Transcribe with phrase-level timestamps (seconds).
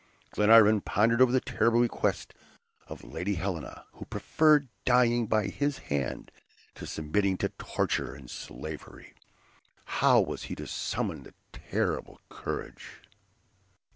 [0.31, 2.33] Glenarvan pondered over the terrible request
[2.87, 6.31] of Lady Helena, who preferred dying by his hand
[6.73, 9.13] to submitting to torture and slavery.
[9.85, 13.03] How was he to summon the terrible courage!